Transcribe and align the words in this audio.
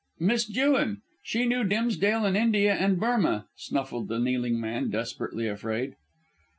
"Miss 0.19 0.45
Jewin. 0.49 1.03
She 1.21 1.45
knew 1.45 1.63
Dimsdale 1.63 2.25
in 2.25 2.35
India 2.35 2.73
and 2.73 2.99
Burmah," 2.99 3.45
snuffled 3.55 4.07
the 4.07 4.17
kneeling 4.17 4.59
man, 4.59 4.89
desperately 4.89 5.47
afraid. 5.47 5.95